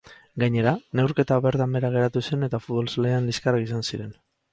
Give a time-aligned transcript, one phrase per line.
[0.43, 4.09] Gainera, neurketa bertan behera geratu zen eta futbol-zelaian liskarrak izan ziren.